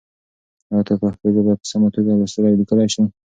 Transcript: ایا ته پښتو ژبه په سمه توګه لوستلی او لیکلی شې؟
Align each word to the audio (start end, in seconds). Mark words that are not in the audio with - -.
ایا 0.69 0.81
ته 0.87 0.93
پښتو 1.01 1.25
ژبه 1.35 1.53
په 1.59 1.65
سمه 1.71 1.87
توګه 1.95 2.11
لوستلی 2.19 2.49
او 2.51 2.59
لیکلی 2.59 2.87
شې؟ 2.93 3.03